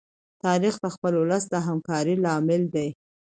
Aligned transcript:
تاریخ 0.43 0.75
د 0.81 0.85
خپل 0.95 1.13
ولس 1.17 1.43
د 1.49 1.55
همکارۍ 1.67 2.15
لامل 2.25 2.61
دی. 2.75 2.87